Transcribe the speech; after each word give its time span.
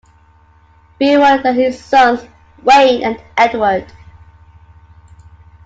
Brewer, 0.97 1.43
then 1.43 1.53
his 1.53 1.79
sons, 1.79 2.25
Wayne 2.63 3.03
and 3.03 3.21
Edward. 3.37 3.85